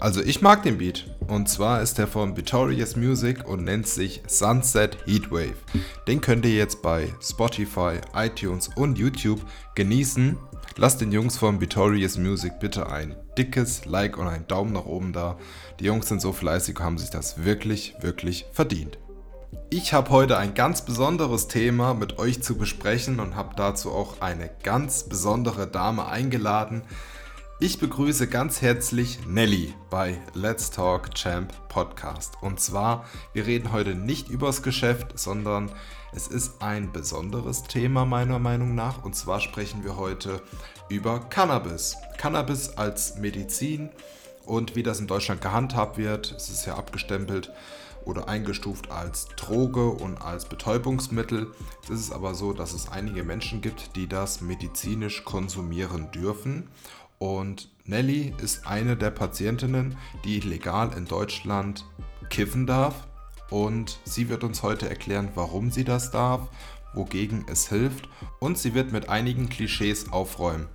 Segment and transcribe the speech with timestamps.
[0.00, 1.06] Also ich mag den Beat.
[1.28, 5.54] Und zwar ist der von Victorious Music und nennt sich Sunset Heatwave.
[6.08, 9.40] Den könnt ihr jetzt bei Spotify, iTunes und YouTube
[9.76, 10.36] genießen.
[10.76, 15.12] Lasst den Jungs von Victorious Music bitte ein dickes Like und einen Daumen nach oben
[15.12, 15.38] da.
[15.78, 18.98] Die Jungs sind so fleißig und haben sich das wirklich, wirklich verdient.
[19.70, 24.20] Ich habe heute ein ganz besonderes Thema mit euch zu besprechen und habe dazu auch
[24.20, 26.82] eine ganz besondere Dame eingeladen.
[27.58, 32.34] Ich begrüße ganz herzlich Nelly bei Let's Talk Champ Podcast.
[32.42, 35.72] Und zwar, wir reden heute nicht übers Geschäft, sondern
[36.12, 39.02] es ist ein besonderes Thema meiner Meinung nach.
[39.06, 40.42] Und zwar sprechen wir heute
[40.90, 41.96] über Cannabis.
[42.18, 43.88] Cannabis als Medizin
[44.44, 46.34] und wie das in Deutschland gehandhabt wird.
[46.36, 47.54] Es ist ja abgestempelt
[48.04, 51.52] oder eingestuft als Droge und als Betäubungsmittel.
[51.84, 56.68] Es ist aber so, dass es einige Menschen gibt, die das medizinisch konsumieren dürfen.
[57.18, 61.84] Und Nelly ist eine der Patientinnen, die legal in Deutschland
[62.28, 63.06] kiffen darf.
[63.50, 66.48] Und sie wird uns heute erklären, warum sie das darf,
[66.94, 68.08] wogegen es hilft.
[68.40, 70.68] Und sie wird mit einigen Klischees aufräumen.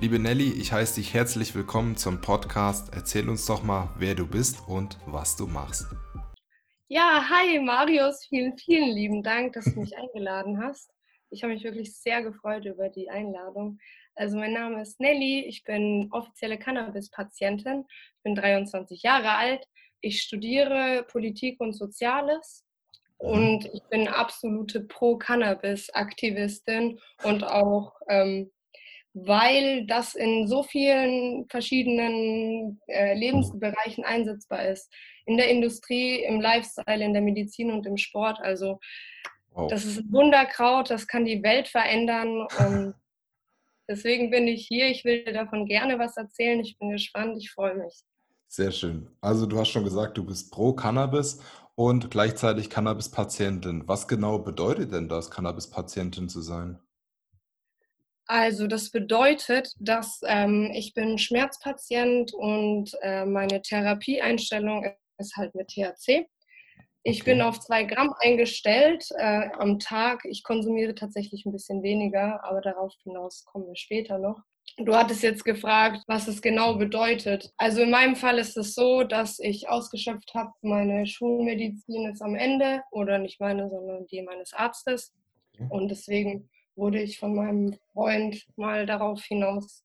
[0.00, 2.92] Liebe Nelly, ich heiße dich herzlich willkommen zum Podcast.
[2.92, 5.86] Erzähl uns doch mal, wer du bist und was du machst.
[6.88, 10.90] Ja, hi Marius, vielen, vielen lieben Dank, dass du mich eingeladen hast.
[11.30, 13.78] Ich habe mich wirklich sehr gefreut über die Einladung.
[14.16, 19.68] Also mein Name ist Nelly, ich bin offizielle Cannabis-Patientin, ich bin 23 Jahre alt,
[20.00, 22.64] ich studiere Politik und Soziales
[23.20, 23.28] mhm.
[23.28, 28.50] und ich bin absolute Pro-Cannabis-Aktivistin und auch ähm,
[29.18, 34.92] weil das in so vielen verschiedenen äh, Lebensbereichen einsetzbar ist.
[35.24, 38.38] In der Industrie, im Lifestyle, in der Medizin und im Sport.
[38.40, 38.78] Also
[39.52, 39.70] wow.
[39.70, 42.46] das ist ein Wunderkraut, das kann die Welt verändern.
[42.58, 42.94] Und
[43.88, 44.88] Deswegen bin ich hier.
[44.88, 46.60] Ich will dir davon gerne was erzählen.
[46.60, 47.36] Ich bin gespannt.
[47.38, 48.02] Ich freue mich.
[48.48, 49.10] Sehr schön.
[49.20, 51.40] Also du hast schon gesagt, du bist pro Cannabis
[51.74, 53.86] und gleichzeitig Cannabis-Patientin.
[53.86, 56.78] Was genau bedeutet denn das, Cannabis-Patientin zu sein?
[58.26, 64.84] Also das bedeutet, dass ähm, ich bin Schmerzpatient und äh, meine Therapieeinstellung
[65.18, 66.28] ist halt mit THC.
[67.08, 70.24] Ich bin auf zwei Gramm eingestellt äh, am Tag.
[70.24, 74.40] Ich konsumiere tatsächlich ein bisschen weniger, aber darauf hinaus kommen wir später noch.
[74.78, 77.52] Du hattest jetzt gefragt, was es genau bedeutet.
[77.58, 82.34] Also in meinem Fall ist es so, dass ich ausgeschöpft habe, meine Schulmedizin ist am
[82.34, 85.14] Ende oder nicht meine, sondern die meines Arztes.
[85.68, 89.84] Und deswegen wurde ich von meinem Freund mal darauf hinaus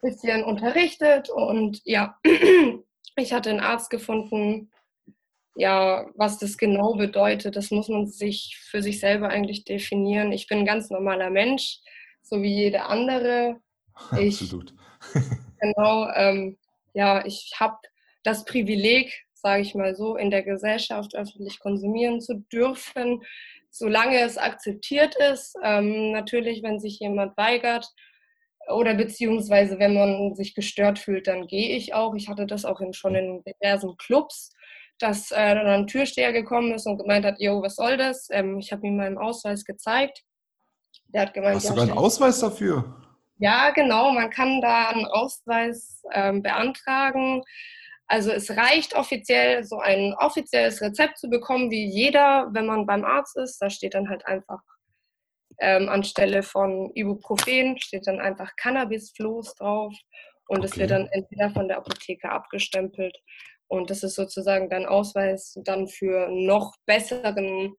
[0.00, 1.28] ein bisschen unterrichtet.
[1.28, 2.20] Und ja,
[3.16, 4.70] ich hatte einen Arzt gefunden,
[5.56, 10.32] ja, was das genau bedeutet, das muss man sich für sich selber eigentlich definieren.
[10.32, 11.78] Ich bin ein ganz normaler Mensch,
[12.22, 13.60] so wie jeder andere.
[14.18, 14.72] Ich, Absolut.
[15.60, 16.56] genau, ähm,
[16.94, 17.76] ja, ich habe
[18.22, 23.22] das Privileg, sage ich mal so, in der Gesellschaft öffentlich konsumieren zu dürfen,
[23.68, 25.54] solange es akzeptiert ist.
[25.62, 27.86] Ähm, natürlich, wenn sich jemand weigert,
[28.68, 32.14] oder beziehungsweise wenn man sich gestört fühlt, dann gehe ich auch.
[32.14, 34.52] Ich hatte das auch in, schon in diversen Clubs
[35.00, 38.28] dass äh, dann ein Türsteher gekommen ist und gemeint hat, jo, was soll das?
[38.30, 40.22] Ähm, ich habe ihm meinen Ausweis gezeigt.
[41.08, 42.96] Der hat gemeint, Hast ja, du einen Ausweis dafür?
[43.38, 44.12] Ja, genau.
[44.12, 47.42] Man kann da einen Ausweis ähm, beantragen.
[48.06, 53.04] Also es reicht offiziell, so ein offizielles Rezept zu bekommen, wie jeder, wenn man beim
[53.04, 53.58] Arzt ist.
[53.58, 54.60] Da steht dann halt einfach
[55.60, 59.94] ähm, anstelle von Ibuprofen steht dann einfach Cannabisfloß drauf
[60.48, 63.16] und es wird dann entweder von der Apotheke abgestempelt
[63.70, 67.74] und das ist sozusagen dein Ausweis dann für noch besseren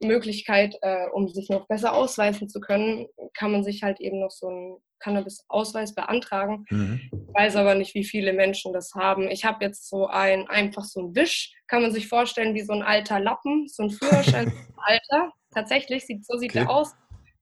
[0.00, 4.30] Möglichkeit, äh, um sich noch besser ausweisen zu können, kann man sich halt eben noch
[4.30, 6.66] so einen Cannabis-Ausweis beantragen.
[6.68, 7.00] Mhm.
[7.12, 9.30] Ich weiß aber nicht, wie viele Menschen das haben.
[9.30, 12.74] Ich habe jetzt so ein, einfach so ein Wisch, kann man sich vorstellen, wie so
[12.74, 15.32] ein alter Lappen, so ein Führerschein Alter.
[15.54, 16.60] Tatsächlich, sieht, so sieht okay.
[16.60, 16.92] der aus.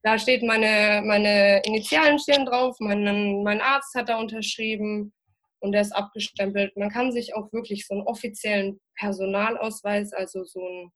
[0.03, 5.13] Da steht meine, meine Initialen stehen drauf, mein, mein Arzt hat da unterschrieben,
[5.61, 6.77] und der ist abgestempelt.
[6.77, 10.93] Man kann sich auch wirklich so einen offiziellen Personalausweis, also so ein,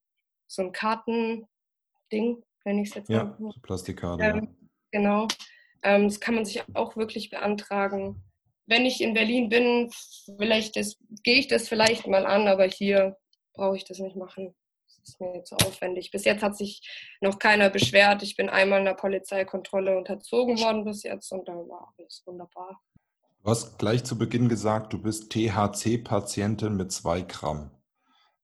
[0.47, 1.47] so ein Kartending,
[2.65, 3.53] wenn ich es jetzt ja, mal.
[3.63, 4.25] Plastikkarte.
[4.25, 4.57] Ähm.
[4.91, 5.27] Genau.
[5.83, 8.23] Ähm, das kann man sich auch wirklich beantragen.
[8.67, 9.91] Wenn ich in Berlin bin,
[10.39, 10.75] vielleicht
[11.25, 13.17] gehe ich das vielleicht mal an, aber hier
[13.55, 14.55] brauche ich das nicht machen.
[14.87, 16.11] Das ist mir zu aufwendig.
[16.11, 16.81] Bis jetzt hat sich
[17.21, 18.23] noch keiner beschwert.
[18.23, 22.81] Ich bin einmal in der Polizeikontrolle unterzogen worden bis jetzt und da war alles wunderbar.
[23.45, 27.71] Du hast gleich zu Beginn gesagt, du bist THC-Patientin mit 2 Gramm.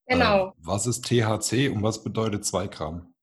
[0.06, 0.48] Genau.
[0.48, 3.14] Äh, was ist THC und was bedeutet 2 Gramm?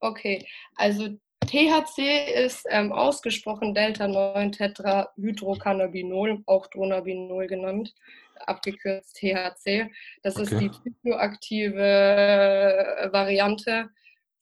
[0.00, 1.10] Okay, also
[1.46, 7.94] THC ist ähm, ausgesprochen Delta-9-Tetrahydrocannabinol, auch Dronabinol genannt,
[8.46, 9.90] abgekürzt THC.
[10.22, 10.44] Das okay.
[10.44, 13.90] ist die psychoaktive äh, Variante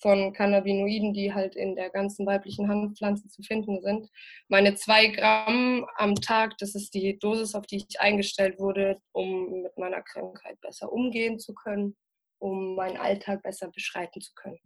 [0.00, 4.08] von Cannabinoiden, die halt in der ganzen weiblichen Handpflanze zu finden sind.
[4.48, 9.62] Meine zwei Gramm am Tag, das ist die Dosis, auf die ich eingestellt wurde, um
[9.62, 11.96] mit meiner Krankheit besser umgehen zu können,
[12.38, 14.58] um meinen Alltag besser beschreiten zu können.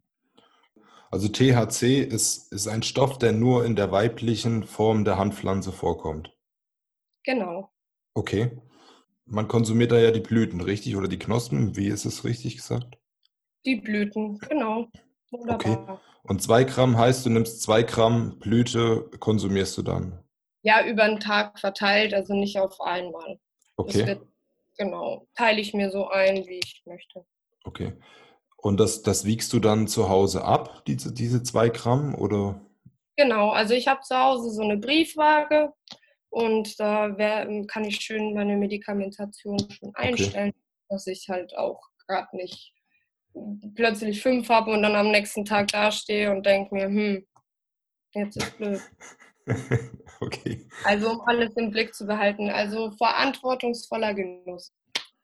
[1.11, 6.37] Also THC ist, ist ein Stoff, der nur in der weiblichen Form der Handpflanze vorkommt.
[7.25, 7.71] Genau.
[8.15, 8.51] Okay.
[9.27, 10.97] Man konsumiert da ja die Blüten, richtig?
[10.97, 11.77] Oder die Knospen?
[11.77, 12.99] Wie ist es richtig gesagt?
[13.65, 14.89] Die Blüten, genau.
[15.35, 15.83] Wunderbar.
[15.83, 15.99] Okay.
[16.23, 20.19] Und zwei Gramm heißt, du nimmst zwei Gramm Blüte, konsumierst du dann?
[20.63, 23.39] Ja, über den Tag verteilt, also nicht auf einmal.
[23.77, 24.07] Okay.
[24.07, 24.23] Wird,
[24.79, 27.27] genau, teile ich mir so ein, wie ich möchte.
[27.65, 27.93] Okay.
[28.57, 32.61] Und das, das wiegst du dann zu Hause ab, diese, diese zwei Gramm, oder?
[33.17, 35.73] Genau, also ich habe zu Hause so eine Briefwaage
[36.31, 40.87] und da wär, kann ich schön meine Medikamentation schon einstellen, okay.
[40.89, 42.74] dass ich halt auch gerade nicht
[43.75, 47.27] plötzlich fünf habe und dann am nächsten Tag dastehe und denke mir, hm,
[48.15, 48.81] jetzt ist blöd.
[50.21, 50.67] okay.
[50.85, 52.51] Also um alles im Blick zu behalten.
[52.51, 54.73] Also verantwortungsvoller Genuss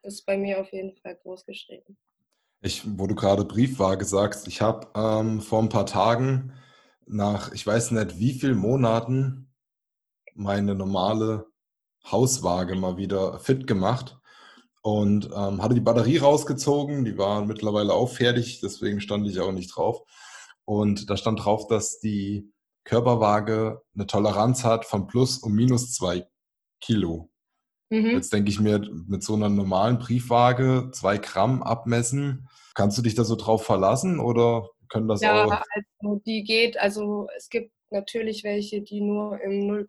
[0.03, 1.97] ist bei mir auf jeden Fall groß geschrieben.
[2.61, 6.53] Ich, wo du gerade Briefwaage sagst, ich habe ähm, vor ein paar Tagen
[7.07, 9.51] nach, ich weiß nicht wie vielen Monaten,
[10.35, 11.47] meine normale
[12.11, 14.20] Hauswaage mal wieder fit gemacht
[14.81, 17.05] und ähm, hatte die Batterie rausgezogen.
[17.05, 20.01] Die war mittlerweile auch fertig, deswegen stand ich auch nicht drauf.
[20.65, 22.51] Und da stand drauf, dass die
[22.83, 26.27] Körperwaage eine Toleranz hat von plus und minus zwei
[26.79, 27.29] Kilo.
[27.89, 28.11] Mhm.
[28.11, 33.15] Jetzt denke ich mir, mit so einer normalen Briefwaage zwei Gramm abmessen, kannst du dich
[33.15, 35.51] da so drauf verlassen oder können das ja, auch?
[35.51, 35.63] Ja,
[35.99, 39.85] also die geht, also es gibt natürlich welche, die nur im 0,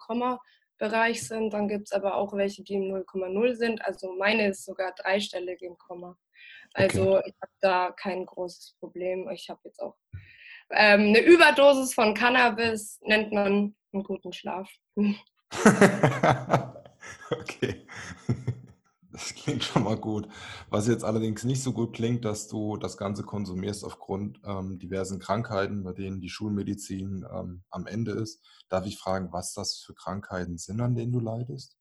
[0.82, 1.52] Bereich sind.
[1.52, 3.86] Dann gibt es aber auch welche, die im 0,0 sind.
[3.86, 6.18] Also meine ist sogar dreistellig im Komma.
[6.74, 7.28] Also okay.
[7.28, 9.28] ich habe da kein großes Problem.
[9.30, 9.94] Ich habe jetzt auch
[10.70, 14.68] ähm, eine Überdosis von Cannabis, nennt man einen guten Schlaf.
[17.30, 17.86] okay.
[19.12, 20.26] Das klingt schon mal gut.
[20.70, 25.18] Was jetzt allerdings nicht so gut klingt, dass du das Ganze konsumierst aufgrund ähm, diversen
[25.18, 28.42] Krankheiten, bei denen die Schulmedizin ähm, am Ende ist.
[28.68, 31.76] Darf ich fragen, was das für Krankheiten sind, an denen du leidest?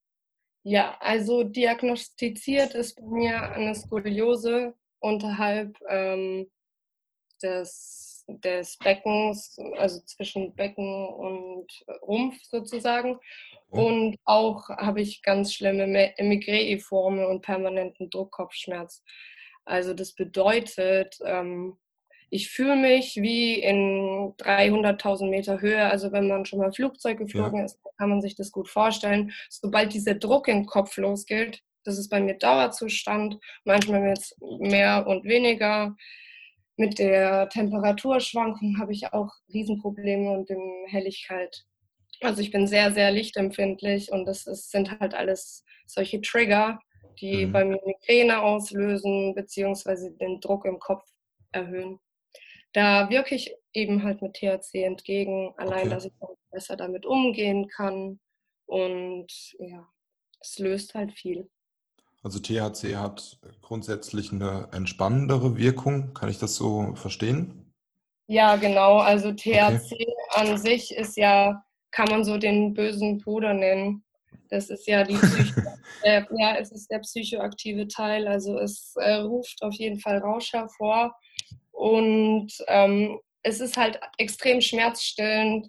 [0.64, 6.48] Ja, also diagnostiziert ist bei mir eine Skoliose unterhalb ähm,
[7.42, 11.66] des, des Beckens, also zwischen Becken und
[12.02, 13.18] Rumpf sozusagen.
[13.68, 15.86] Und auch habe ich ganz schlimme
[16.18, 19.02] Migräiformen und permanenten Druckkopfschmerz.
[19.64, 21.78] Also das bedeutet, ähm,
[22.28, 25.84] ich fühle mich wie in 300.000 Meter Höhe.
[25.84, 27.64] Also wenn man schon mal Flugzeug geflogen ja.
[27.66, 29.32] ist, kann man sich das gut vorstellen.
[29.50, 35.24] Sobald dieser Druck im Kopf losgeht, das ist bei mir Dauerzustand, manchmal jetzt mehr und
[35.24, 35.94] weniger.
[36.76, 41.66] Mit der Temperaturschwankung habe ich auch Riesenprobleme und in Helligkeit
[42.22, 46.78] also ich bin sehr, sehr lichtempfindlich und das ist, sind halt alles solche Trigger,
[47.20, 47.52] die mhm.
[47.52, 51.04] bei mir Migräne auslösen, beziehungsweise den Druck im Kopf
[51.52, 51.98] erhöhen.
[52.72, 55.90] Da wirke ich eben halt mit THC entgegen, allein, okay.
[55.90, 56.12] dass ich
[56.50, 58.20] besser damit umgehen kann.
[58.66, 59.86] Und ja,
[60.40, 61.50] es löst halt viel.
[62.22, 66.14] Also THC hat grundsätzlich eine entspannendere Wirkung.
[66.14, 67.72] Kann ich das so verstehen?
[68.28, 68.98] Ja, genau.
[68.98, 70.14] Also THC okay.
[70.30, 74.02] an sich ist ja kann man so den bösen Bruder nennen.
[74.48, 75.60] Das ist ja die Psycho
[76.02, 78.26] äh, ja, es ist der psychoaktive Teil.
[78.26, 81.14] Also es äh, ruft auf jeden Fall Rausch hervor.
[81.70, 85.68] Und ähm, es ist halt extrem schmerzstillend,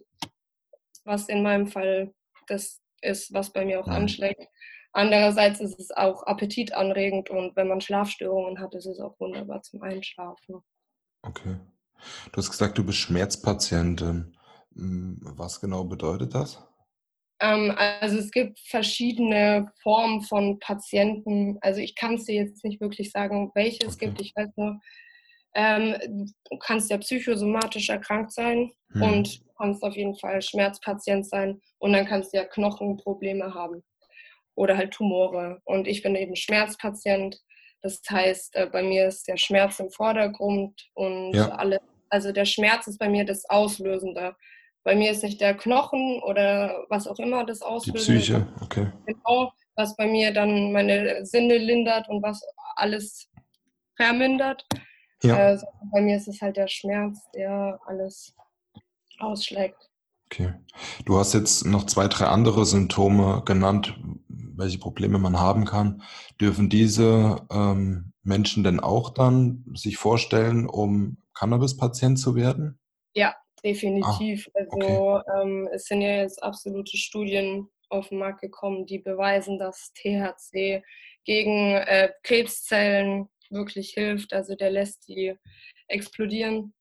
[1.05, 2.13] was in meinem Fall
[2.47, 4.47] das ist, was bei mir auch anschlägt.
[4.93, 9.81] Andererseits ist es auch appetitanregend und wenn man Schlafstörungen hat, ist es auch wunderbar zum
[9.81, 10.63] Einschlafen.
[11.23, 11.57] Okay.
[12.31, 14.37] Du hast gesagt, du bist Schmerzpatientin.
[14.75, 16.63] Hm, was genau bedeutet das?
[17.39, 21.57] Ähm, also es gibt verschiedene Formen von Patienten.
[21.61, 24.07] Also ich kann es dir jetzt nicht wirklich sagen, welche es okay.
[24.07, 24.21] gibt.
[24.21, 24.79] Ich weiß nur,
[25.55, 29.01] ähm, du kannst ja psychosomatisch erkrankt sein hm.
[29.01, 33.83] und kannst auf jeden Fall Schmerzpatient sein und dann kannst du ja Knochenprobleme haben
[34.55, 35.61] oder halt Tumore.
[35.65, 37.39] Und ich bin eben Schmerzpatient.
[37.81, 41.49] Das heißt, äh, bei mir ist der Schmerz im Vordergrund und ja.
[41.49, 44.35] alle, also der Schmerz ist bei mir das Auslösende.
[44.83, 48.07] Bei mir ist nicht der Knochen oder was auch immer das auslöst.
[48.07, 48.87] Die Psyche, okay.
[49.05, 52.41] Genau, was bei mir dann meine Sinne lindert und was
[52.75, 53.29] alles
[53.95, 54.65] vermindert.
[55.23, 55.53] Ja.
[55.53, 55.59] Äh,
[55.91, 58.35] bei mir ist es halt der Schmerz, der alles
[59.19, 59.89] ausschlägt.
[60.25, 60.53] Okay.
[61.05, 63.95] Du hast jetzt noch zwei, drei andere Symptome genannt,
[64.63, 66.01] welche Probleme man haben kann.
[66.39, 72.79] Dürfen diese ähm, Menschen denn auch dann sich vorstellen, um Cannabis-Patient zu werden?
[73.13, 74.49] Ja, definitiv.
[74.53, 74.85] Ah, okay.
[74.85, 79.93] Also ähm, es sind ja jetzt absolute Studien auf den Markt gekommen, die beweisen, dass
[79.93, 80.83] THC
[81.25, 84.33] gegen äh, Krebszellen wirklich hilft.
[84.33, 85.35] Also der lässt die
[85.87, 86.73] explodieren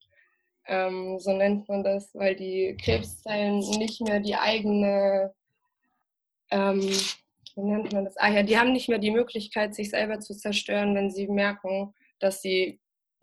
[0.67, 5.35] ähm, so nennt man das, weil die Krebszellen nicht mehr die eigene,
[6.51, 6.81] ähm,
[7.57, 8.17] wie nennt man das?
[8.17, 11.95] Ah ja, die haben nicht mehr die Möglichkeit, sich selber zu zerstören, wenn sie merken,
[12.19, 12.81] dass sie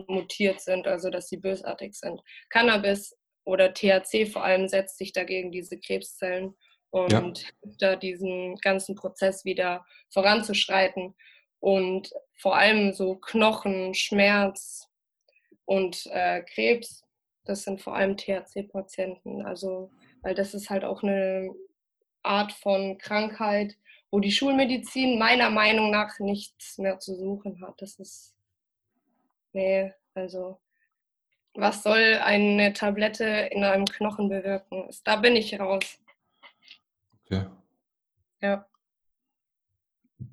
[0.08, 2.22] mutiert sind, also dass sie bösartig sind.
[2.50, 6.56] Cannabis oder THC vor allem setzt sich dagegen diese Krebszellen
[6.92, 7.34] und ja.
[7.80, 11.16] da diesen ganzen Prozess wieder voranzuschreiten.
[11.60, 14.88] Und vor allem so Knochen, Schmerz
[15.66, 17.04] und äh, Krebs
[17.50, 19.42] das sind vor allem THC-Patienten.
[19.46, 21.50] Also, weil das ist halt auch eine
[22.22, 23.76] Art von Krankheit,
[24.12, 27.82] wo die Schulmedizin meiner Meinung nach nichts mehr zu suchen hat.
[27.82, 28.36] Das ist,
[29.54, 30.60] nee, also,
[31.54, 34.90] was soll eine Tablette in einem Knochen bewirken?
[35.04, 36.00] Da bin ich raus.
[37.26, 37.46] Okay.
[38.42, 38.66] Ja.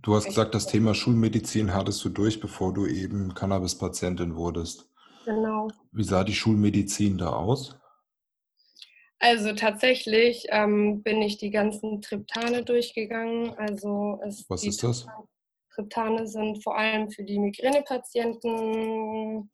[0.03, 4.91] Du hast gesagt, das Thema Schulmedizin hattest du durch, bevor du eben Cannabis-Patientin wurdest.
[5.25, 5.69] Genau.
[5.93, 7.79] Wie sah die Schulmedizin da aus?
[9.19, 13.55] Also tatsächlich ähm, bin ich die ganzen Triptane durchgegangen.
[13.55, 15.07] Also es, Was ist das?
[15.75, 19.51] Triptane sind vor allem für die Migränepatienten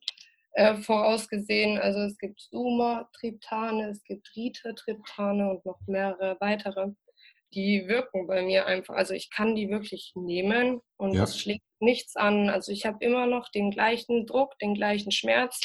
[0.52, 1.78] äh, vorausgesehen.
[1.78, 6.90] Also es gibt Suma-Triptane, es gibt Rita-Triptane und noch mehrere weitere
[7.54, 8.94] die wirken bei mir einfach.
[8.94, 11.24] Also ich kann die wirklich nehmen und ja.
[11.24, 12.48] es schlägt nichts an.
[12.48, 15.60] Also ich habe immer noch den gleichen Druck, den gleichen Schmerz.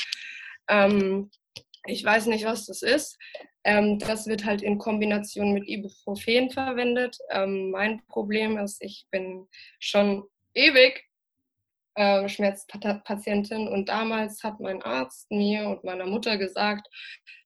[0.69, 1.31] Ähm,
[1.85, 3.17] ich weiß nicht, was das ist.
[3.67, 7.17] Ähm, das wird halt in Kombination mit Ibuprofen verwendet.
[7.29, 11.03] Ähm, mein Problem ist, ich bin schon ewig
[11.95, 16.87] äh, Schmerzpatientin und damals hat mein Arzt mir und meiner Mutter gesagt,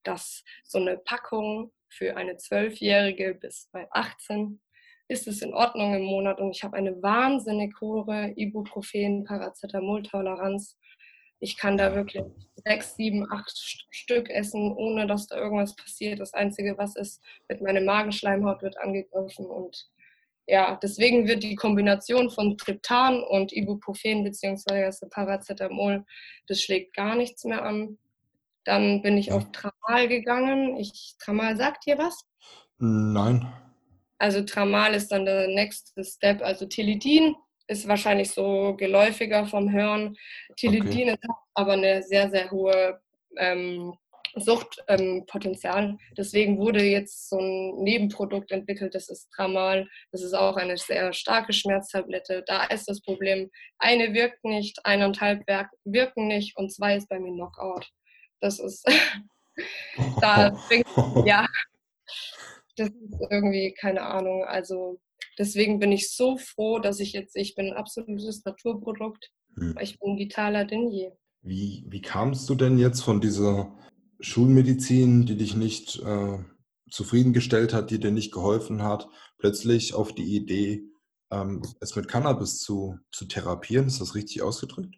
[0.03, 4.61] dass so eine Packung für eine Zwölfjährige bis bei 18
[5.07, 10.77] ist es in Ordnung im Monat und ich habe eine wahnsinnig hohe Ibuprofen-Paracetamol-Toleranz.
[11.41, 12.23] Ich kann da wirklich
[12.63, 13.51] sechs, sieben, acht
[13.89, 16.19] Stück essen, ohne dass da irgendwas passiert.
[16.19, 19.89] Das Einzige, was ist, mit meiner Magenschleimhaut wird angegriffen und
[20.47, 25.07] ja, deswegen wird die Kombination von Triptan und Ibuprofen bzw.
[25.09, 26.05] Paracetamol,
[26.47, 27.97] das schlägt gar nichts mehr an.
[28.63, 29.35] Dann bin ich ja.
[29.35, 30.77] auf Tramal gegangen.
[30.77, 32.25] Ich, Tramal sagt dir was?
[32.77, 33.51] Nein.
[34.17, 36.41] Also Tramal ist dann der nächste Step.
[36.41, 37.35] Also Tilidin
[37.71, 40.15] ist wahrscheinlich so geläufiger vom Hören.
[40.57, 41.11] Tilidin okay.
[41.11, 42.99] hat aber eine sehr, sehr hohe
[43.37, 43.93] ähm,
[44.35, 45.83] Suchtpotenzial.
[45.83, 49.87] Ähm, Deswegen wurde jetzt so ein Nebenprodukt entwickelt, das ist Tramal.
[50.11, 52.43] Das ist auch eine sehr starke Schmerztablette.
[52.45, 53.49] Da ist das Problem,
[53.79, 55.45] eine wirkt nicht, eineinhalb
[55.85, 57.87] wirken nicht und zwei ist bei mir Knockout.
[58.41, 58.85] Das ist,
[60.21, 60.87] da bringt,
[61.25, 61.45] ja,
[62.75, 64.99] das ist irgendwie, keine Ahnung, also
[65.37, 69.77] deswegen bin ich so froh, dass ich jetzt, ich bin ein absolutes Naturprodukt, hm.
[69.81, 71.11] ich bin vitaler denn je.
[71.41, 73.75] Wie, wie kamst du denn jetzt von dieser
[74.19, 76.37] Schulmedizin, die dich nicht äh,
[76.89, 79.07] zufriedengestellt hat, die dir nicht geholfen hat,
[79.37, 80.83] plötzlich auf die Idee,
[81.31, 83.87] ähm, es mit Cannabis zu, zu therapieren?
[83.87, 84.95] Ist das richtig ausgedrückt?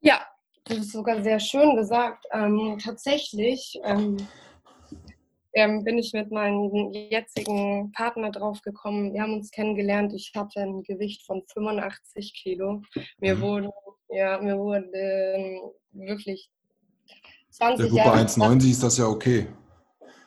[0.00, 0.24] Ja,
[0.64, 2.24] das ist sogar sehr schön gesagt.
[2.32, 4.16] Ähm, tatsächlich ähm,
[5.56, 9.12] ähm, bin ich mit meinem jetzigen Partner drauf gekommen.
[9.12, 10.12] Wir haben uns kennengelernt.
[10.14, 12.82] Ich hatte ein Gewicht von 85 Kilo.
[13.18, 13.40] Mir mhm.
[13.40, 13.70] wurde,
[14.08, 14.90] ja, mir wurde
[15.92, 16.50] wirklich
[17.50, 18.16] 20 ja, Jahre.
[18.18, 19.48] Bei 1,90 ist das ja okay.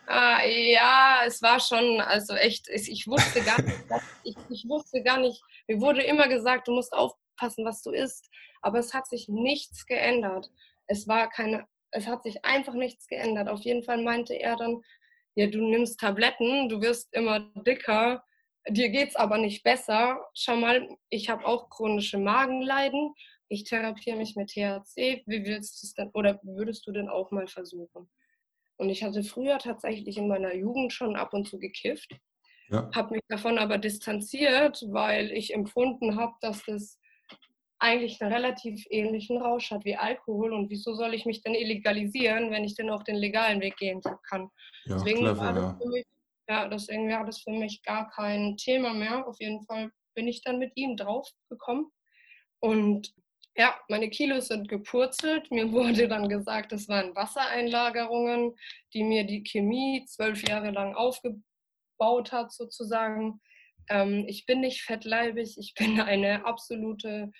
[0.07, 3.77] Ah, ja, es war schon, also echt, ich wusste gar nicht,
[4.23, 8.29] ich, ich wusste gar nicht, mir wurde immer gesagt, du musst aufpassen, was du isst
[8.61, 10.51] aber es hat sich nichts geändert.
[10.87, 13.47] Es war keine, es hat sich einfach nichts geändert.
[13.47, 14.81] Auf jeden Fall meinte er dann,
[15.35, 18.23] ja, du nimmst Tabletten, du wirst immer dicker,
[18.67, 20.19] dir geht's aber nicht besser.
[20.33, 23.13] Schau mal, ich habe auch chronische Magenleiden.
[23.47, 25.23] Ich therapiere mich mit THC.
[25.25, 28.09] Wie willst du es denn oder würdest du denn auch mal versuchen?
[28.77, 32.15] Und ich hatte früher tatsächlich in meiner Jugend schon ab und zu gekifft,
[32.69, 32.89] ja.
[32.95, 36.98] habe mich davon aber distanziert, weil ich empfunden habe, dass das
[37.79, 40.53] eigentlich einen relativ ähnlichen Rausch hat wie Alkohol.
[40.53, 44.01] Und wieso soll ich mich denn illegalisieren, wenn ich denn auch den legalen Weg gehen
[44.29, 44.49] kann?
[44.85, 45.89] Ja, deswegen, clever, war das ja.
[45.89, 46.05] Mich,
[46.49, 49.25] ja, deswegen war das für mich gar kein Thema mehr.
[49.27, 51.91] Auf jeden Fall bin ich dann mit ihm drauf gekommen.
[52.59, 53.13] Und
[53.55, 55.51] Ja, meine Kilos sind gepurzelt.
[55.51, 58.55] Mir wurde dann gesagt, das waren Wassereinlagerungen,
[58.93, 63.41] die mir die Chemie zwölf Jahre lang aufgebaut hat, sozusagen.
[63.89, 67.31] Ähm, ich bin nicht fettleibig, ich bin eine absolute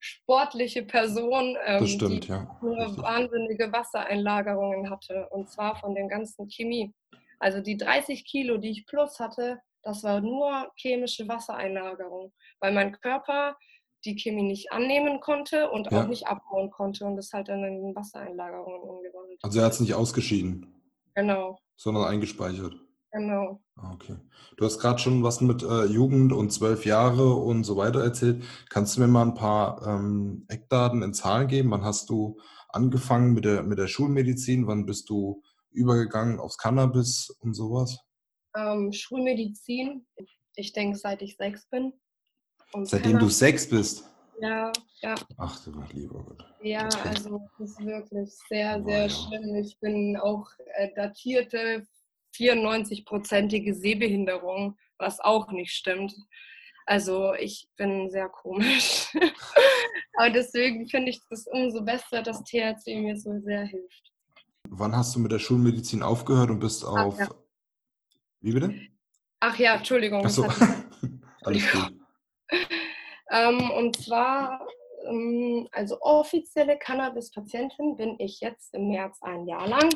[0.00, 2.46] sportliche Person, ähm, stimmt, die ja.
[2.60, 5.28] wahnsinnige Wassereinlagerungen hatte.
[5.30, 6.94] Und zwar von der ganzen Chemie.
[7.38, 12.92] Also die 30 Kilo, die ich plus hatte, das war nur chemische Wassereinlagerung, weil mein
[12.92, 13.56] Körper
[14.04, 16.02] die Chemie nicht annehmen konnte und Ja.
[16.02, 19.38] auch nicht abbauen konnte und das halt dann in Wassereinlagerungen umgewandelt.
[19.42, 20.74] Also er hat es nicht ausgeschieden,
[21.14, 22.74] Genau, sondern eingespeichert.
[23.18, 23.62] Genau.
[23.76, 24.16] Ah, Okay.
[24.56, 28.42] Du hast gerade schon was mit äh, Jugend und zwölf Jahre und so weiter erzählt.
[28.70, 31.70] Kannst du mir mal ein paar ähm, Eckdaten in Zahlen geben?
[31.70, 34.66] Wann hast du angefangen mit der, mit der Schulmedizin?
[34.66, 38.00] Wann bist du übergegangen aufs Cannabis und sowas?
[38.56, 40.06] Ähm, Schulmedizin,
[40.56, 41.92] ich denke, seit ich sechs bin.
[42.72, 44.04] Und Seitdem du Cannabis- sechs bist.
[44.40, 44.72] Ja,
[45.02, 46.44] ja, Ach du lieber Gott.
[46.62, 49.08] ja, also das ist wirklich sehr, sehr ja.
[49.08, 49.54] schlimm.
[49.56, 51.86] Ich bin auch äh, datierte
[52.38, 56.14] 94-prozentige Sehbehinderung, was auch nicht stimmt.
[56.86, 59.12] Also ich bin sehr komisch.
[60.16, 64.12] Aber deswegen finde ich das umso besser, dass THC mir so sehr hilft.
[64.70, 67.18] Wann hast du mit der Schulmedizin aufgehört und bist Ach, auf.
[67.18, 67.28] ja.
[68.40, 68.74] Wie bitte?
[69.40, 70.24] Ach ja, Entschuldigung.
[70.24, 70.46] hatte
[71.02, 71.92] ich- Alles gut.
[73.30, 74.66] Ähm, und zwar,
[75.06, 79.90] ähm, also offizielle Cannabis-Patientin bin ich jetzt im März ein Jahr lang.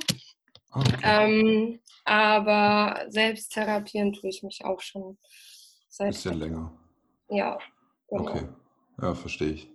[0.73, 0.99] Okay.
[1.02, 5.19] Ähm, aber selbst therapieren tue ich mich auch schon
[5.88, 6.09] seit.
[6.09, 6.73] Bisschen länger.
[7.29, 7.59] Ja.
[8.09, 8.31] Genau.
[8.31, 8.49] Okay.
[9.00, 9.71] Ja, verstehe ich.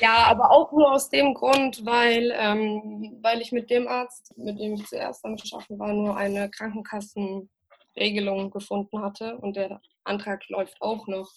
[0.00, 4.58] Ja, aber auch nur aus dem Grund, weil, ähm, weil ich mit dem Arzt, mit
[4.58, 10.76] dem ich zuerst am Schaffen war, nur eine Krankenkassenregelung gefunden hatte und der Antrag läuft
[10.80, 11.30] auch noch.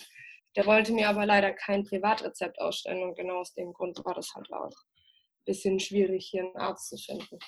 [0.56, 4.34] Der wollte mir aber leider kein Privatrezept ausstellen und genau aus dem Grund war das
[4.36, 7.40] halt auch ein bisschen schwierig, hier einen Arzt zu finden.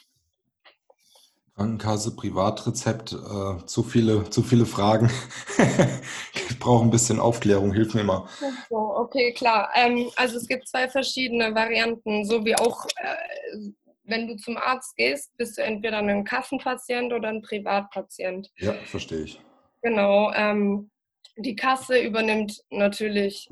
[1.56, 5.12] Krankenkasse, Privatrezept, äh, zu viele, zu viele Fragen.
[6.50, 8.28] ich brauche ein bisschen Aufklärung, hilf mir mal.
[8.70, 9.70] Okay, klar.
[9.76, 13.70] Ähm, also es gibt zwei verschiedene Varianten, so wie auch, äh,
[14.04, 18.50] wenn du zum Arzt gehst, bist du entweder ein Kassenpatient oder ein Privatpatient.
[18.58, 19.40] Ja, verstehe ich.
[19.84, 20.32] Genau.
[20.34, 20.90] Ähm,
[21.38, 23.48] die Kasse übernimmt natürlich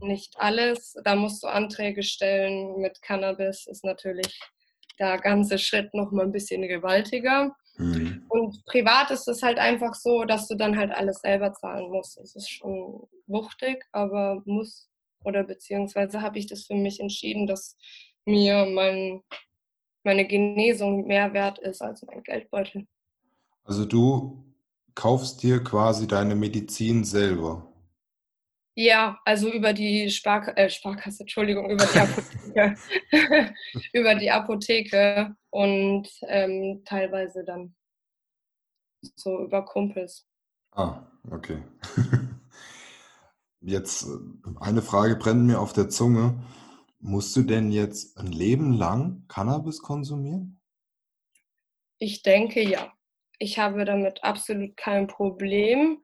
[0.00, 0.94] nicht alles.
[1.04, 2.80] Da musst du Anträge stellen.
[2.80, 4.40] Mit Cannabis ist natürlich
[5.00, 7.56] der ganze Schritt noch mal ein bisschen gewaltiger.
[7.78, 8.24] Mhm.
[8.28, 12.18] Und privat ist es halt einfach so, dass du dann halt alles selber zahlen musst.
[12.18, 14.90] Es ist schon wuchtig, aber muss
[15.24, 17.76] oder beziehungsweise habe ich das für mich entschieden, dass
[18.24, 19.22] mir mein,
[20.04, 22.86] meine Genesung mehr wert ist als mein Geldbeutel.
[23.64, 24.44] Also du
[24.94, 27.69] kaufst dir quasi deine Medizin selber.
[28.74, 32.76] Ja, also über die Spark äh, Sparkasse, Entschuldigung, über die Apotheke.
[33.92, 37.74] über die Apotheke und ähm, teilweise dann
[39.16, 40.26] so über Kumpels.
[40.72, 41.62] Ah, okay.
[43.60, 44.08] Jetzt äh,
[44.60, 46.42] eine Frage brennt mir auf der Zunge.
[46.98, 50.60] Musst du denn jetzt ein Leben lang Cannabis konsumieren?
[51.98, 52.92] Ich denke ja.
[53.38, 56.02] Ich habe damit absolut kein Problem.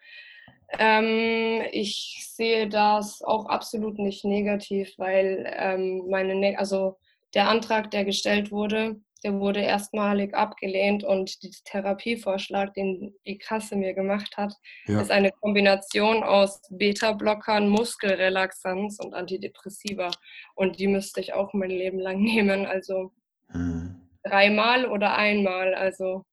[0.78, 6.96] Ähm, ich sehe das auch absolut nicht negativ, weil ähm, meine, ne also
[7.34, 13.76] der Antrag, der gestellt wurde, der wurde erstmalig abgelehnt und der Therapievorschlag, den die Kasse
[13.76, 14.54] mir gemacht hat,
[14.86, 15.00] Ja.
[15.00, 20.10] ist eine Kombination aus Beta-Blockern, Muskelrelaxanz und Antidepressiva.
[20.54, 22.66] Und die müsste ich auch mein Leben lang nehmen.
[22.66, 23.12] Also
[23.48, 24.00] Mhm.
[24.24, 25.74] dreimal oder einmal.
[25.74, 26.24] Also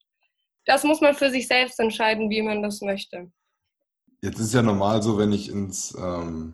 [0.65, 3.32] das muss man für sich selbst entscheiden, wie man das möchte.
[4.23, 6.53] Jetzt ist ja normal so, wenn ich ins, ähm,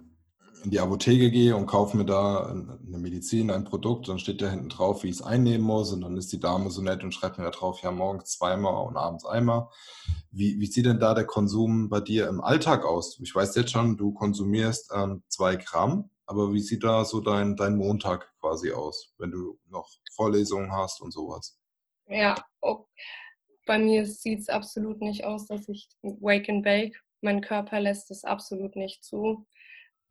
[0.63, 4.41] in die Apotheke gehe und kaufe mir da ein- eine Medizin, ein Produkt, dann steht
[4.41, 5.93] da hinten drauf, wie ich es einnehmen muss.
[5.93, 8.88] Und dann ist die Dame so nett und schreibt mir da drauf, ja, morgens zweimal
[8.88, 9.69] und abends einmal.
[10.32, 13.19] Wie, wie sieht denn da der Konsum bei dir im Alltag aus?
[13.21, 17.55] Ich weiß jetzt schon, du konsumierst ähm, zwei Gramm, aber wie sieht da so dein,
[17.55, 21.55] dein Montag quasi aus, wenn du noch Vorlesungen hast und sowas?
[22.08, 22.88] Ja, auch
[23.67, 26.99] bei mir sieht es absolut nicht aus, dass ich Wake and Bake.
[27.21, 29.45] Mein Körper lässt es absolut nicht zu.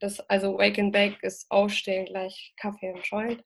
[0.00, 3.44] Das, also Wake and Bake ist Aufstehen gleich Kaffee und Joint.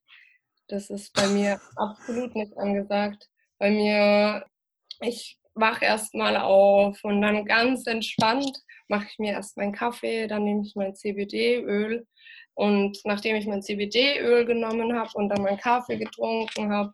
[0.68, 3.28] Das ist bei mir absolut nicht angesagt.
[3.58, 4.44] Bei mir,
[5.00, 10.44] ich wache erstmal auf und dann ganz entspannt mache ich mir erst meinen Kaffee, dann
[10.44, 12.06] nehme ich mein CBD-Öl
[12.54, 16.92] und nachdem ich mein CBD-Öl genommen habe und dann meinen Kaffee getrunken habe,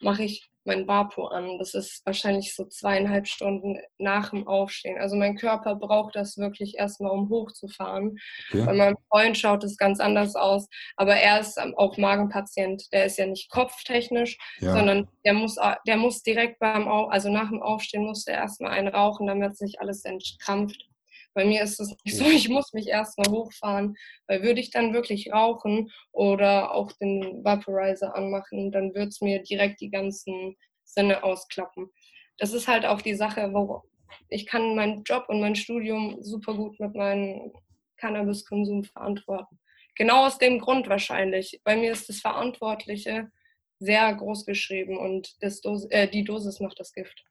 [0.00, 1.58] mache ich mein Vapo an.
[1.58, 4.98] Das ist wahrscheinlich so zweieinhalb Stunden nach dem Aufstehen.
[4.98, 8.18] Also mein Körper braucht das wirklich erstmal, um hochzufahren.
[8.50, 8.64] Okay.
[8.64, 12.92] Bei meinem Freund schaut es ganz anders aus, aber er ist auch Magenpatient.
[12.92, 14.72] Der ist ja nicht kopftechnisch, ja.
[14.72, 18.88] sondern der muss, der muss direkt beim, also nach dem Aufstehen muss er erstmal einen
[18.88, 20.88] rauchen, damit sich alles entkrampft.
[21.34, 23.96] Bei mir ist es nicht so, ich muss mich erstmal hochfahren,
[24.28, 29.42] weil würde ich dann wirklich rauchen oder auch den Vaporizer anmachen, dann würde es mir
[29.42, 31.90] direkt die ganzen Sinne ausklappen.
[32.38, 33.82] Das ist halt auch die Sache, wo
[34.28, 37.52] ich kann meinen Job und mein Studium super gut mit meinem
[37.96, 39.58] Cannabiskonsum verantworten.
[39.96, 41.60] Genau aus dem Grund wahrscheinlich.
[41.64, 43.30] Bei mir ist das Verantwortliche
[43.78, 47.24] sehr groß geschrieben und Dos äh, die Dosis macht das Gift.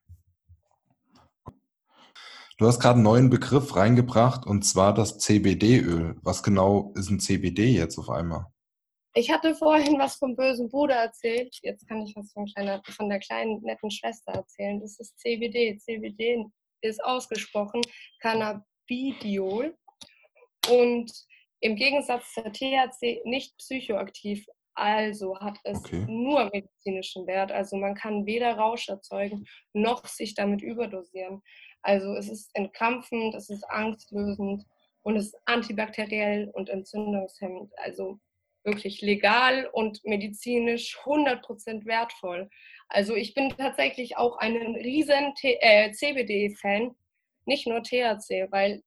[2.63, 6.15] Du hast gerade einen neuen Begriff reingebracht und zwar das CBD-Öl.
[6.21, 8.45] Was genau ist ein CBD jetzt auf einmal?
[9.15, 11.59] Ich hatte vorhin was vom bösen Bruder erzählt.
[11.61, 14.79] Jetzt kann ich was von, kleiner, von der kleinen netten Schwester erzählen.
[14.79, 15.77] Das ist CBD.
[15.77, 16.45] CBD
[16.79, 17.81] ist ausgesprochen
[18.21, 19.75] Cannabidiol
[20.69, 21.11] und
[21.59, 24.45] im Gegensatz zur THC nicht psychoaktiv.
[24.73, 26.05] Also hat es okay.
[26.07, 27.51] nur medizinischen Wert.
[27.51, 31.41] Also man kann weder Rausch erzeugen noch sich damit überdosieren.
[31.83, 34.65] Also es ist entkrampfend, es ist angstlösend
[35.03, 37.71] und es ist antibakteriell und entzündungshemmend.
[37.77, 38.19] Also
[38.63, 42.49] wirklich legal und medizinisch 100% wertvoll.
[42.87, 46.95] Also ich bin tatsächlich auch ein riesen äh, CBD-Fan,
[47.45, 48.81] nicht nur THC, weil,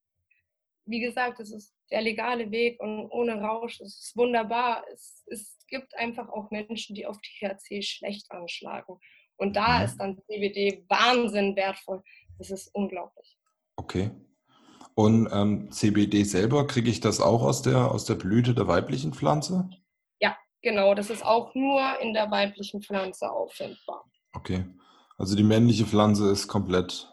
[0.86, 4.84] wie gesagt, es ist der legale Weg und ohne Rausch, es ist wunderbar.
[4.92, 8.98] Es, es gibt einfach auch Menschen, die auf THC schlecht anschlagen.
[9.36, 9.84] Und da mhm.
[9.84, 12.02] ist dann CBD Wahnsinn wertvoll.
[12.38, 13.38] Das ist unglaublich.
[13.76, 14.10] Okay.
[14.94, 19.12] Und ähm, CBD selber, kriege ich das auch aus der, aus der Blüte der weiblichen
[19.12, 19.68] Pflanze?
[20.20, 20.94] Ja, genau.
[20.94, 24.04] Das ist auch nur in der weiblichen Pflanze auffindbar.
[24.32, 24.64] Okay.
[25.18, 27.10] Also die männliche Pflanze ist komplett.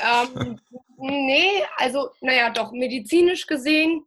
[0.00, 0.58] Ähm,
[0.98, 4.04] nee, also, naja, doch, medizinisch gesehen,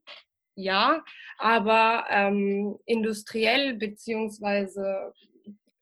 [0.56, 1.04] ja,
[1.38, 5.14] aber ähm, industriell beziehungsweise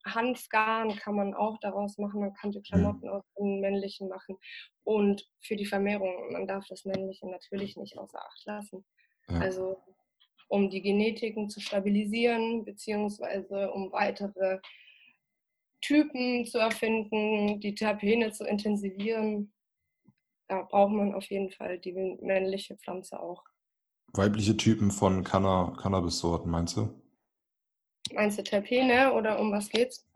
[0.04, 2.20] Hanfgarn kann man auch daraus machen.
[2.20, 2.62] Man kann die.
[2.62, 4.36] Klamotten aus dem männlichen machen.
[4.84, 8.84] Und für die Vermehrung, man darf das männliche natürlich nicht außer Acht lassen.
[9.28, 9.38] Ja.
[9.40, 9.82] Also
[10.48, 14.60] um die Genetiken zu stabilisieren, beziehungsweise um weitere
[15.80, 19.52] Typen zu erfinden, die Terpene zu intensivieren,
[20.48, 23.42] da braucht man auf jeden Fall die männliche Pflanze auch.
[24.12, 27.03] Weibliche Typen von Cannabis-Sorten, meinst du?
[28.14, 30.06] Meinst du Terpene oder um was geht's?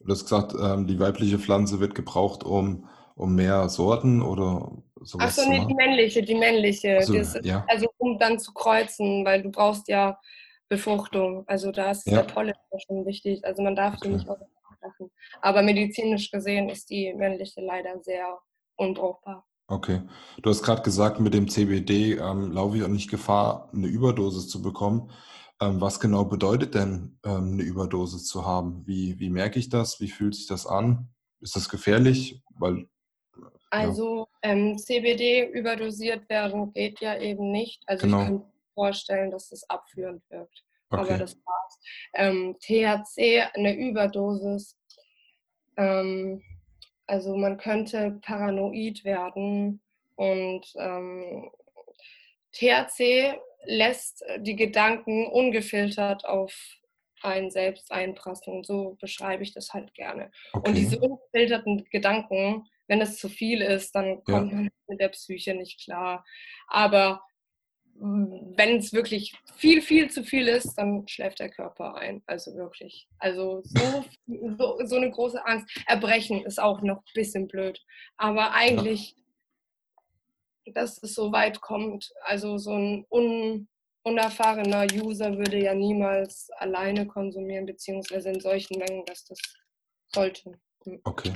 [0.00, 5.38] Du hast gesagt, ähm, die weibliche Pflanze wird gebraucht, um, um mehr Sorten oder sowas
[5.38, 7.02] Ach so, nee, die männliche, die männliche.
[7.02, 7.64] So, das, ja.
[7.68, 10.18] Also um dann zu kreuzen, weil du brauchst ja
[10.68, 11.44] Befruchtung.
[11.46, 12.22] Also da ist ja.
[12.22, 12.54] der Pollen
[12.86, 13.44] schon wichtig.
[13.44, 14.08] Also man darf okay.
[14.08, 15.10] die nicht auslachen.
[15.40, 18.38] Aber medizinisch gesehen ist die männliche leider sehr
[18.76, 19.44] unbrauchbar.
[19.68, 20.02] Okay.
[20.42, 24.48] Du hast gerade gesagt, mit dem CBD ähm, laufe ich auch nicht Gefahr, eine Überdosis
[24.48, 25.10] zu bekommen.
[25.60, 28.86] Ähm, was genau bedeutet denn ähm, eine Überdosis zu haben?
[28.86, 30.00] Wie, wie merke ich das?
[30.00, 31.08] Wie fühlt sich das an?
[31.40, 32.42] Ist das gefährlich?
[32.58, 32.88] Weil,
[33.70, 37.82] also ähm, CBD überdosiert werden geht ja eben nicht.
[37.86, 38.20] Also genau.
[38.20, 40.64] ich kann mir vorstellen, dass das abführend wirkt.
[40.90, 41.00] Okay.
[41.00, 41.78] Aber das war's.
[42.14, 44.76] Ähm, THC, eine Überdosis.
[45.76, 46.42] Ähm,
[47.06, 49.80] also man könnte paranoid werden
[50.16, 51.50] und ähm,
[52.52, 56.54] THC lässt äh, die Gedanken ungefiltert auf
[57.22, 58.62] einen selbst einprasseln.
[58.64, 60.30] So beschreibe ich das halt gerne.
[60.52, 60.68] Okay.
[60.68, 64.58] Und diese ungefilterten Gedanken, wenn es zu viel ist, dann kommt ja.
[64.58, 66.24] man mit der Psyche nicht klar.
[66.68, 67.22] Aber
[67.98, 72.22] hm, wenn es wirklich viel, viel zu viel ist, dann schläft der Körper ein.
[72.26, 73.08] Also wirklich.
[73.18, 74.04] Also so,
[74.58, 75.66] so, so eine große Angst.
[75.86, 77.82] Erbrechen ist auch noch ein bisschen blöd.
[78.16, 79.16] Aber eigentlich
[80.74, 82.12] dass es so weit kommt.
[82.22, 83.68] Also so ein un,
[84.02, 89.38] unerfahrener User würde ja niemals alleine konsumieren, beziehungsweise in solchen Mengen, dass das
[90.14, 90.52] sollte.
[90.84, 91.00] Hm.
[91.04, 91.32] Okay.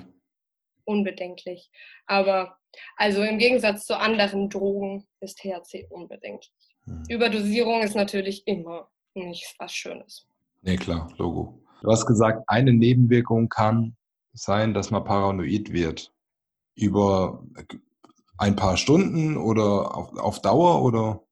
[0.85, 1.71] Unbedenklich.
[2.07, 2.57] Aber
[2.97, 6.53] also im Gegensatz zu anderen Drogen ist THC unbedenklich.
[6.85, 7.03] Hm.
[7.09, 10.27] Überdosierung ist natürlich immer nicht was Schönes.
[10.63, 11.61] Nee, klar, Logo.
[11.83, 13.97] Du hast gesagt, eine Nebenwirkung kann
[14.33, 16.13] sein, dass man paranoid wird.
[16.75, 17.43] Über
[18.41, 21.23] ein paar Stunden oder auf, auf Dauer oder?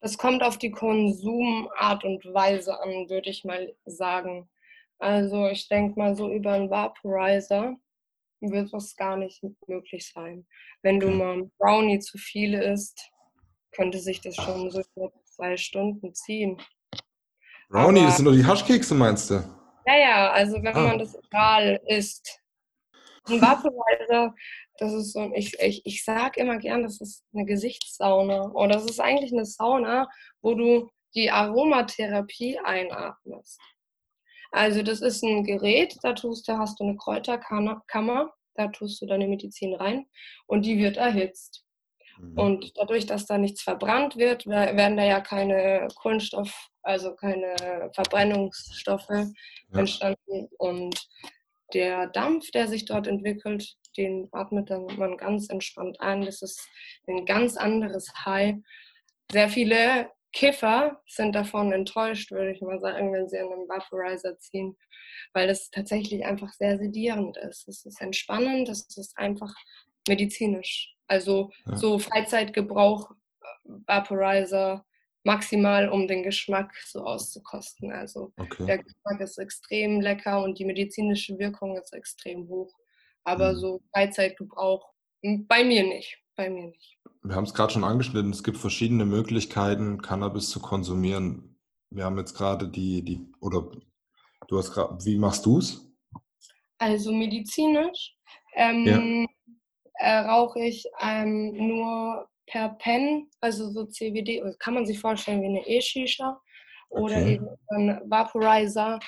[0.00, 4.48] Das kommt auf die Konsumart und Weise an, würde ich mal sagen.
[4.98, 7.76] Also ich denke mal so über einen Vaporizer
[8.40, 10.46] wird das gar nicht möglich sein.
[10.80, 13.10] Wenn du mal Brownie zu viel isst,
[13.72, 16.56] könnte sich das schon so über zwei Stunden ziehen.
[17.68, 19.44] Brownie, Aber, das sind doch die Haschkekse, meinst du?
[19.86, 20.80] Ja, ja, also wenn ah.
[20.80, 22.40] man das oral isst.
[23.28, 24.34] Ein Vaporizer,
[24.80, 28.50] das ist so, ich, ich, ich sage immer gern, das ist eine Gesichtssauna.
[28.52, 30.08] Oder das ist eigentlich eine Sauna,
[30.40, 33.60] wo du die Aromatherapie einatmest.
[34.52, 39.06] Also das ist ein Gerät, da tust du, hast du eine Kräuterkammer, da tust du
[39.06, 40.06] deine Medizin rein
[40.46, 41.64] und die wird erhitzt.
[42.18, 42.38] Mhm.
[42.38, 49.10] Und dadurch, dass da nichts verbrannt wird, werden da ja keine Kohlenstoff, also keine Verbrennungsstoffe
[49.10, 49.28] ja.
[49.72, 50.48] entstanden.
[50.58, 51.06] Und
[51.74, 56.22] der Dampf, der sich dort entwickelt, den atmet dann man ganz entspannt ein.
[56.22, 56.60] Das ist
[57.06, 58.56] ein ganz anderes High.
[59.30, 64.38] Sehr viele Kiffer sind davon enttäuscht, würde ich mal sagen, wenn sie an einem Vaporizer
[64.38, 64.76] ziehen,
[65.32, 67.68] weil es tatsächlich einfach sehr sedierend ist.
[67.68, 69.52] Es ist entspannend, es ist einfach
[70.08, 70.94] medizinisch.
[71.08, 71.76] Also ja.
[71.76, 74.84] so Freizeitgebrauch, äh, Vaporizer,
[75.24, 77.92] maximal, um den Geschmack so auszukosten.
[77.92, 78.66] Also okay.
[78.66, 82.72] der Geschmack ist extrem lecker und die medizinische Wirkung ist extrem hoch.
[83.24, 83.58] Aber mhm.
[83.58, 84.90] so Freizeitgebrauch
[85.22, 86.18] hm, bei mir nicht.
[86.36, 86.98] Bei mir nicht.
[87.22, 91.58] Wir haben es gerade schon angeschnitten, es gibt verschiedene Möglichkeiten, Cannabis zu konsumieren.
[91.90, 93.70] Wir haben jetzt gerade die, die, oder
[94.48, 95.86] du hast gerade, wie machst du es?
[96.78, 98.16] Also medizinisch
[98.54, 100.06] ähm, ja.
[100.06, 105.46] äh, rauche ich ähm, nur per Pen, also so CBD, kann man sich vorstellen wie
[105.46, 106.40] eine E-Shisha
[106.88, 107.34] oder okay.
[107.34, 108.98] eben ein Vaporizer.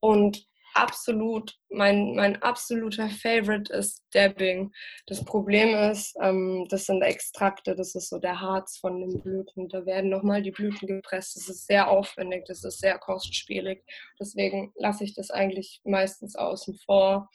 [0.00, 0.44] Und
[0.74, 4.72] absolut, mein, mein absoluter Favorite ist Dabbing.
[5.06, 9.68] Das Problem ist, ähm, das sind Extrakte, das ist so der Harz von den Blüten.
[9.68, 11.36] Da werden nochmal die Blüten gepresst.
[11.36, 13.84] Das ist sehr aufwendig, das ist sehr kostspielig.
[14.20, 17.30] Deswegen lasse ich das eigentlich meistens außen vor.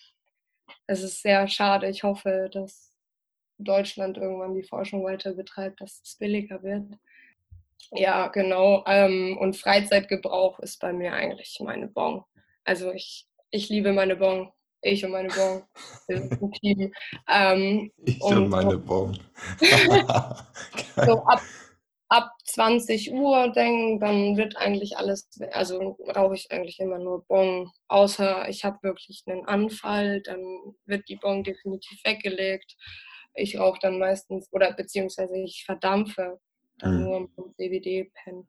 [0.85, 1.89] Es ist sehr schade.
[1.89, 2.93] Ich hoffe, dass
[3.57, 6.85] Deutschland irgendwann die Forschung weiter betreibt, dass es billiger wird.
[7.91, 8.83] Ja, genau.
[8.87, 12.23] Ähm, und Freizeitgebrauch ist bei mir eigentlich meine Bon.
[12.67, 14.51] Also ich, ich liebe meine Bon.
[14.81, 15.63] Ich und meine Bon.
[16.07, 16.93] Wir sind ein Team.
[17.27, 19.17] Ähm, ich und, und meine Bon.
[20.95, 21.41] so ab,
[22.09, 27.71] ab 20 Uhr denken, dann wird eigentlich alles, also rauche ich eigentlich immer nur Bon.
[27.87, 30.43] Außer ich habe wirklich einen Anfall, dann
[30.85, 32.75] wird die Bon definitiv weggelegt
[33.37, 36.39] ich rauche dann meistens, oder beziehungsweise ich verdampfe
[36.79, 37.03] dann mhm.
[37.03, 38.47] nur mit CBD-Pen.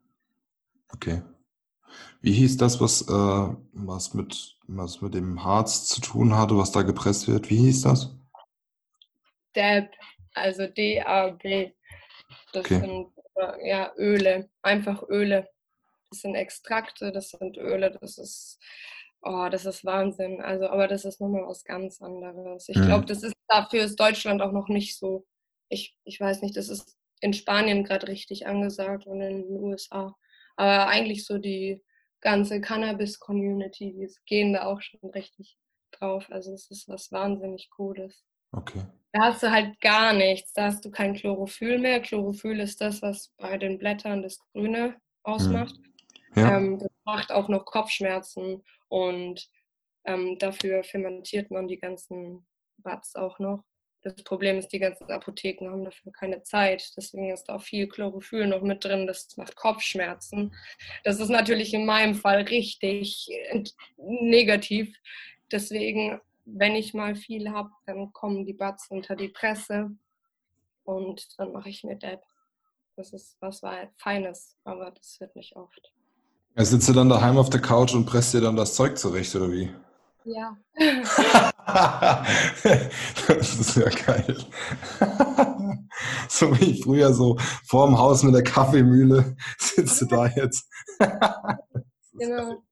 [0.93, 1.23] Okay.
[2.21, 6.73] Wie hieß das, was, äh, was, mit, was mit dem Harz zu tun hatte, was
[6.73, 7.51] da gepresst wird?
[7.51, 8.15] Wie hieß das?
[9.55, 9.91] DAB,
[10.35, 11.73] also D-A-B.
[12.53, 12.81] Das okay.
[12.81, 15.49] sind äh, ja Öle, einfach Öle.
[16.11, 18.59] Das sind Extrakte, das sind Öle, das ist
[19.23, 20.41] Oh, das ist Wahnsinn.
[20.41, 22.69] Also, aber das ist nochmal was ganz anderes.
[22.69, 22.87] Ich mhm.
[22.87, 25.27] glaube, das ist dafür ist Deutschland auch noch nicht so.
[25.69, 30.17] Ich, ich weiß nicht, das ist in Spanien gerade richtig angesagt und in den USA.
[30.59, 31.81] Aber eigentlich so die
[32.21, 35.57] ganze Cannabis-Community, die gehen da auch schon richtig
[35.93, 36.27] drauf.
[36.31, 38.25] Also es ist was wahnsinnig Cooles.
[38.51, 38.83] Okay.
[39.13, 40.53] Da hast du halt gar nichts.
[40.53, 42.01] Da hast du kein Chlorophyll mehr.
[42.01, 45.77] Chlorophyll ist das, was bei den Blättern das Grüne ausmacht.
[46.35, 46.43] Mhm.
[46.43, 46.57] Ja.
[46.57, 49.49] Ähm, das macht auch noch Kopfschmerzen und
[50.05, 52.47] ähm, dafür fermentiert man die ganzen
[52.79, 53.63] Bats auch noch.
[54.03, 56.93] Das Problem ist, die ganzen Apotheken haben dafür keine Zeit.
[56.97, 59.07] Deswegen ist auch viel Chlorophyll noch mit drin.
[59.07, 60.55] Das macht Kopfschmerzen.
[61.03, 63.29] Das ist natürlich in meinem Fall richtig
[63.97, 64.97] negativ.
[65.51, 69.91] Deswegen, wenn ich mal viel habe, dann kommen die Bats unter die Presse
[70.85, 72.23] und dann mache ich mir Dab.
[72.97, 73.63] Das ist was
[73.97, 75.93] Feines, aber das wird nicht oft.
[76.57, 79.35] Ja, sitzt du dann daheim auf der Couch und presst dir dann das Zeug zurecht,
[79.37, 79.71] oder wie?
[80.29, 80.59] Ja.
[83.29, 84.37] das ist ja geil.
[86.29, 90.69] so wie ich früher so vorm Haus mit der Kaffeemühle sitzt du da jetzt.
[92.13, 92.63] genau.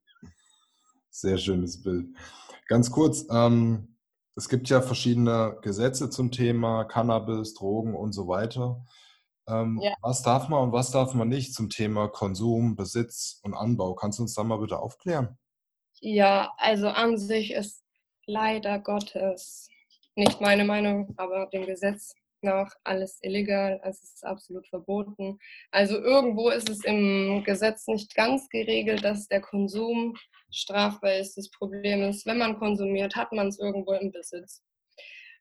[1.11, 2.09] Sehr schönes Bild.
[2.69, 3.97] Ganz kurz, ähm,
[4.35, 8.85] es gibt ja verschiedene Gesetze zum Thema Cannabis, Drogen und so weiter.
[9.49, 9.95] Ähm, ja.
[10.03, 13.95] Was darf man und was darf man nicht zum Thema Konsum, Besitz und Anbau?
[13.95, 15.39] Kannst du uns da mal bitte aufklären?
[16.01, 17.85] Ja, also an sich ist
[18.27, 19.69] leider Gottes
[20.15, 25.39] nicht meine Meinung, aber dem Gesetz nach alles illegal, also es ist absolut verboten.
[25.71, 30.17] Also irgendwo ist es im Gesetz nicht ganz geregelt, dass der Konsum
[30.51, 31.37] strafbar ist.
[31.37, 34.63] Das Problem ist, wenn man konsumiert, hat man es irgendwo im Besitz.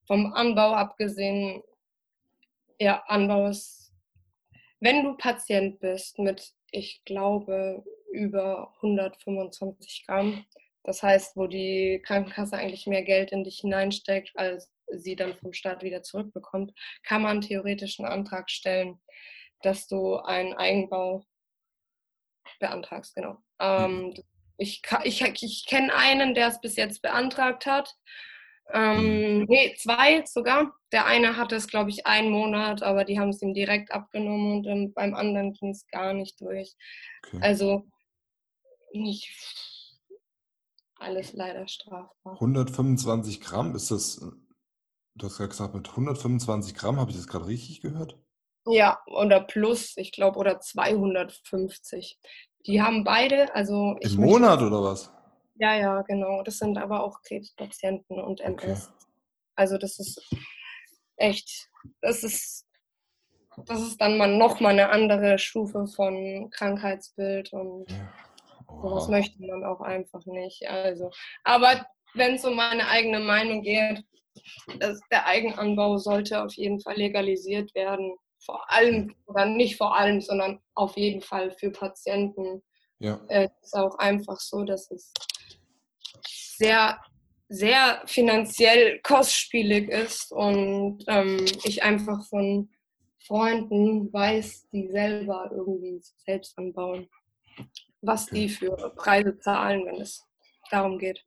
[0.07, 1.61] Vom Anbau abgesehen,
[2.79, 3.85] ja, Anbau ist
[4.85, 10.45] wenn du Patient bist mit, ich glaube, über 125 Gramm,
[10.85, 15.51] das heißt, wo die Krankenkasse eigentlich mehr Geld in dich hineinsteckt, als sie dann vom
[15.51, 18.99] Staat wieder zurückbekommt, kann man theoretisch einen Antrag stellen,
[19.63, 21.25] dass du einen Eigenbau
[22.59, 23.37] beantragst, genau.
[23.59, 24.13] Ähm, mhm.
[24.57, 27.95] Ich, ich, ich kenne einen, der es bis jetzt beantragt hat.
[28.71, 29.45] Ähm, mhm.
[29.49, 30.71] nee, zwei sogar.
[30.91, 34.65] Der eine hatte es, glaube ich, einen Monat, aber die haben es ihm direkt abgenommen
[34.65, 36.75] und beim anderen ging es gar nicht durch.
[37.27, 37.39] Okay.
[37.41, 37.85] Also
[38.95, 39.31] nicht
[40.97, 42.33] alles leider strafbar.
[42.33, 44.25] 125 Gramm, ist das,
[45.15, 48.17] du hast ja gesagt, mit 125 Gramm, habe ich das gerade richtig gehört?
[48.67, 52.19] Ja, oder plus, ich glaube, oder 250.
[52.65, 53.95] Die haben beide, also.
[53.99, 55.11] Im Monat oder was?
[55.55, 56.41] Ja, ja, genau.
[56.41, 58.87] Das sind aber auch Krebspatienten und MS.
[58.87, 59.07] Okay.
[59.55, 60.21] Also das ist
[61.15, 61.69] echt,
[62.01, 62.67] das ist,
[63.65, 68.13] das ist dann mal nochmal eine andere Stufe von Krankheitsbild und ja.
[68.81, 70.67] Sowas möchte man auch einfach nicht.
[70.67, 71.09] Also,
[71.43, 74.03] aber wenn es um meine eigene Meinung geht,
[74.79, 80.21] das, der Eigenanbau sollte auf jeden Fall legalisiert werden vor allem, oder nicht vor allem,
[80.21, 82.61] sondern auf jeden Fall für Patienten.
[82.99, 83.19] Ja.
[83.27, 85.11] Es ist auch einfach so, dass es
[86.57, 87.01] sehr,
[87.49, 92.69] sehr finanziell kostspielig ist und ähm, ich einfach von
[93.25, 97.09] Freunden weiß, die selber irgendwie selbst anbauen,
[98.05, 100.23] was die für Preise zahlen, wenn es
[100.69, 101.23] darum geht.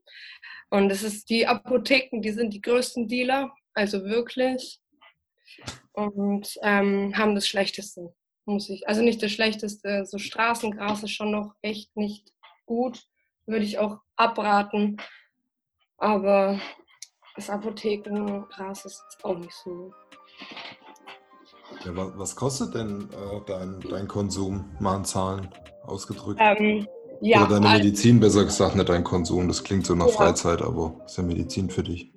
[0.70, 4.80] Und es ist die Apotheken, die sind die größten Dealer, also wirklich
[5.92, 8.14] und ähm, haben das Schlechteste,
[8.44, 8.86] muss ich.
[8.88, 12.32] Also nicht das Schlechteste, so Straßengras ist schon noch echt nicht
[12.66, 13.02] gut,
[13.46, 14.98] würde ich auch abraten.
[15.96, 16.60] Aber
[17.34, 19.92] das Apothekengras ist auch nicht so.
[21.84, 25.48] Ja, was kostet denn äh, dein, dein Konsum mal in Zahlen
[25.88, 26.40] ausgedrückt?
[26.42, 26.86] Ähm,
[27.20, 29.48] ja, Oder deine Medizin, besser gesagt, nicht dein Konsum.
[29.48, 30.12] Das klingt so nach ja.
[30.12, 32.12] Freizeit, aber ist ja Medizin für dich.